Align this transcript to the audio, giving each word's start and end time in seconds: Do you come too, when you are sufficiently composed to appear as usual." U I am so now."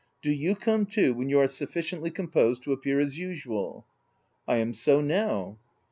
Do 0.23 0.31
you 0.31 0.55
come 0.55 0.87
too, 0.87 1.13
when 1.13 1.29
you 1.29 1.37
are 1.41 1.47
sufficiently 1.47 2.09
composed 2.09 2.63
to 2.63 2.71
appear 2.73 2.99
as 2.99 3.19
usual." 3.19 3.85
U 4.47 4.53
I 4.55 4.57
am 4.57 4.73
so 4.73 4.99
now." 4.99 5.59